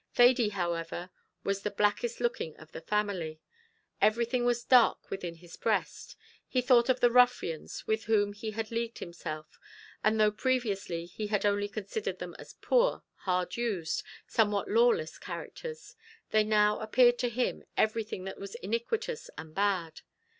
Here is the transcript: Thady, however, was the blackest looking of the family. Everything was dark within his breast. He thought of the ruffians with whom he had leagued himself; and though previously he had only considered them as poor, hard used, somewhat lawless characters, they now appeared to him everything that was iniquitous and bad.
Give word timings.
Thady, 0.15 0.49
however, 0.49 1.11
was 1.43 1.61
the 1.61 1.69
blackest 1.69 2.19
looking 2.19 2.57
of 2.57 2.71
the 2.71 2.81
family. 2.81 3.39
Everything 4.01 4.45
was 4.45 4.63
dark 4.63 5.11
within 5.11 5.35
his 5.35 5.55
breast. 5.55 6.15
He 6.47 6.59
thought 6.59 6.89
of 6.89 7.01
the 7.01 7.11
ruffians 7.11 7.85
with 7.85 8.05
whom 8.05 8.33
he 8.33 8.49
had 8.49 8.71
leagued 8.71 8.97
himself; 8.97 9.59
and 10.03 10.19
though 10.19 10.31
previously 10.31 11.05
he 11.05 11.27
had 11.27 11.45
only 11.45 11.67
considered 11.69 12.17
them 12.17 12.35
as 12.39 12.53
poor, 12.61 13.03
hard 13.13 13.57
used, 13.57 14.01
somewhat 14.25 14.67
lawless 14.67 15.19
characters, 15.19 15.95
they 16.31 16.43
now 16.43 16.79
appeared 16.79 17.19
to 17.19 17.29
him 17.29 17.63
everything 17.77 18.23
that 18.23 18.39
was 18.39 18.55
iniquitous 18.55 19.29
and 19.37 19.53
bad. 19.53 20.01